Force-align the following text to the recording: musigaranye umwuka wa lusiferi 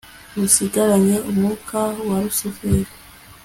musigaranye 0.37 1.15
umwuka 1.29 1.79
wa 2.07 2.17
lusiferi 2.23 2.91